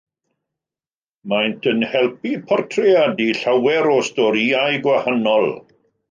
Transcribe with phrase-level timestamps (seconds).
[1.33, 5.47] Maent yn helpu portreadu llawer o storïau gwahanol.